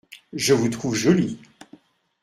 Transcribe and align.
Je 0.33 0.53
vous 0.55 0.69
trouve 0.69 0.95
joli! 0.95 1.37